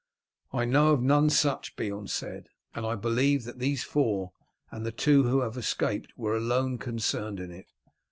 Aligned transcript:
"I 0.51 0.65
know 0.65 0.93
of 0.93 1.03
none 1.03 1.29
such," 1.29 1.75
Beorn 1.75 2.07
said, 2.07 2.49
"and 2.73 2.99
believe 2.99 3.43
that 3.43 3.59
these 3.59 3.83
four 3.83 4.31
and 4.71 4.83
the 4.83 4.91
two 4.91 5.21
who 5.29 5.41
have 5.41 5.57
escaped 5.57 6.17
were 6.17 6.35
alone 6.35 6.79
concerned 6.79 7.39
in 7.39 7.51
it. 7.51 7.67